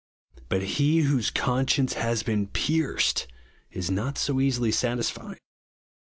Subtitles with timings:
[0.49, 3.27] But he whose conscience has been pierced,
[3.69, 5.39] is not so easily satisfied.